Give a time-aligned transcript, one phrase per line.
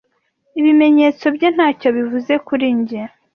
[0.59, 3.01] Ibimenyetso bye ntacyo bivuze kuri njye.